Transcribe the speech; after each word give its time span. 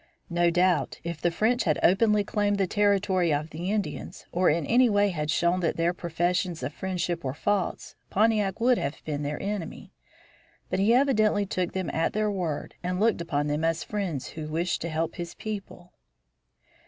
No 0.31 0.49
doubt 0.49 0.99
if 1.03 1.21
the 1.21 1.29
French 1.29 1.65
had 1.65 1.77
openly 1.83 2.23
claimed 2.23 2.57
the 2.57 2.65
territory 2.65 3.31
of 3.31 3.51
the 3.51 3.69
Indians, 3.71 4.25
or 4.31 4.49
in 4.49 4.65
any 4.65 4.89
way 4.89 5.09
had 5.09 5.29
shown 5.29 5.59
that 5.59 5.77
their 5.77 5.93
professions 5.93 6.63
of 6.63 6.73
friendship 6.73 7.23
were 7.23 7.35
false, 7.35 7.93
Pontiac 8.09 8.59
would 8.59 8.79
have 8.79 8.95
been 9.05 9.21
their 9.21 9.39
enemy. 9.39 9.93
But 10.71 10.79
he 10.79 10.91
evidently 10.91 11.45
took 11.45 11.73
them 11.73 11.91
at 11.91 12.13
their 12.13 12.31
word 12.31 12.73
and 12.81 12.99
looked 12.99 13.21
upon 13.21 13.45
them 13.45 13.63
as 13.63 13.83
friends 13.83 14.29
who 14.29 14.47
wished 14.47 14.81
to 14.81 14.89
help 14.89 15.17
his 15.17 15.35
people. 15.35 15.93